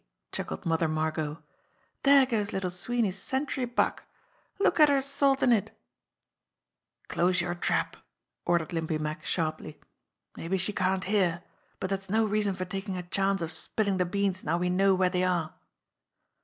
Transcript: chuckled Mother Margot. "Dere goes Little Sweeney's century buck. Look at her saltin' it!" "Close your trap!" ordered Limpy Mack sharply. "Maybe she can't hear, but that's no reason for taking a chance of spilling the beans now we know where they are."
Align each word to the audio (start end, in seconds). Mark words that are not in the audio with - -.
chuckled 0.31 0.65
Mother 0.65 0.87
Margot. 0.87 1.43
"Dere 2.01 2.25
goes 2.25 2.51
Little 2.51 2.71
Sweeney's 2.71 3.19
century 3.19 3.65
buck. 3.65 4.01
Look 4.57 4.79
at 4.79 4.89
her 4.89 4.99
saltin' 4.99 5.51
it!" 5.51 5.77
"Close 7.07 7.39
your 7.39 7.53
trap!" 7.53 7.97
ordered 8.43 8.73
Limpy 8.73 8.97
Mack 8.97 9.23
sharply. 9.23 9.79
"Maybe 10.35 10.57
she 10.57 10.73
can't 10.73 11.03
hear, 11.03 11.43
but 11.79 11.91
that's 11.91 12.09
no 12.09 12.25
reason 12.25 12.55
for 12.55 12.65
taking 12.65 12.97
a 12.97 13.03
chance 13.03 13.43
of 13.43 13.51
spilling 13.51 13.97
the 13.97 14.05
beans 14.05 14.43
now 14.43 14.57
we 14.57 14.71
know 14.71 14.95
where 14.95 15.11
they 15.11 15.23
are." 15.23 15.53